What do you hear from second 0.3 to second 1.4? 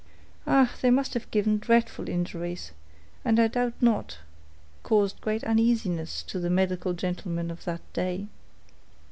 Ah! they must have